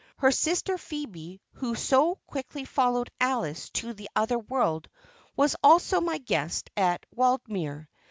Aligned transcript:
Her 0.17 0.31
sister 0.31 0.77
Phœbe, 0.77 1.41
who 1.51 1.75
so 1.75 2.15
quickly 2.25 2.65
followed 2.65 3.11
Alice 3.19 3.69
to 3.75 3.93
the 3.93 4.09
other 4.15 4.39
world, 4.39 4.89
was 5.35 5.55
also 5.63 6.01
my 6.01 6.17
guest 6.17 6.71
at 6.75 7.05
Waldemere. 7.15 7.85